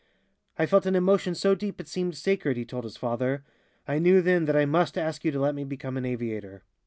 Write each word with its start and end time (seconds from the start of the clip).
"I 0.57 0.65
felt 0.65 0.87
an 0.87 0.95
emotion 0.95 1.35
so 1.35 1.53
deep 1.53 1.79
it 1.79 1.87
seemed 1.87 2.17
sacred," 2.17 2.57
he 2.57 2.65
told 2.65 2.85
his 2.85 2.97
father. 2.97 3.43
"I 3.87 3.99
knew 3.99 4.23
then 4.23 4.45
that 4.45 4.55
I 4.55 4.65
must 4.65 4.97
ask 4.97 5.23
you 5.23 5.29
to 5.29 5.39
let 5.39 5.53
me 5.53 5.63
become 5.63 5.95
an 5.95 6.05
aviator." 6.05 6.63